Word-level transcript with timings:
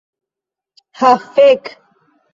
Ha 0.97 1.11
fek' 1.33 1.65